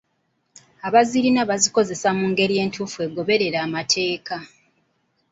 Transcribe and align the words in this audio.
Abazirina 0.87 1.41
bazikozese 1.49 2.07
mu 2.17 2.25
ngeri 2.31 2.55
entuufu 2.63 2.97
egoberera 3.07 3.57
amateeka. 3.67 4.35